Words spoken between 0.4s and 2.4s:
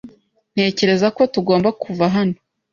Ntekereza ko tugomba kuva hano.